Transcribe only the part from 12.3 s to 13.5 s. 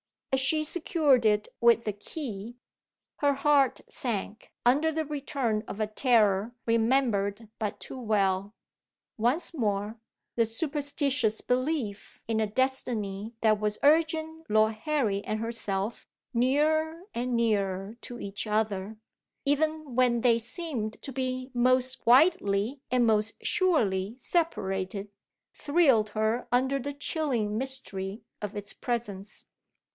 a destiny